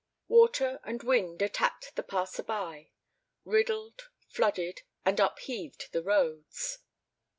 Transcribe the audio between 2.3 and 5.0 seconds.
by; riddled, flooded,